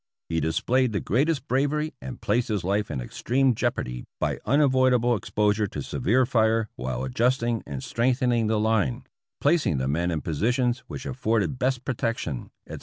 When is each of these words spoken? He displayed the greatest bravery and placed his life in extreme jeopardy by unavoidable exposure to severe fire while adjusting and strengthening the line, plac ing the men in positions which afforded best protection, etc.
He 0.29 0.39
displayed 0.39 0.93
the 0.93 0.99
greatest 0.99 1.47
bravery 1.47 1.93
and 2.01 2.19
placed 2.19 2.47
his 2.47 2.63
life 2.63 2.89
in 2.89 2.99
extreme 2.99 3.53
jeopardy 3.53 4.03
by 4.19 4.39
unavoidable 4.45 5.15
exposure 5.15 5.67
to 5.67 5.83
severe 5.83 6.25
fire 6.25 6.69
while 6.75 7.03
adjusting 7.03 7.61
and 7.67 7.83
strengthening 7.83 8.47
the 8.47 8.59
line, 8.59 9.05
plac 9.39 9.63
ing 9.67 9.77
the 9.77 9.87
men 9.87 10.09
in 10.09 10.21
positions 10.21 10.79
which 10.87 11.05
afforded 11.05 11.59
best 11.59 11.85
protection, 11.85 12.49
etc. 12.65 12.79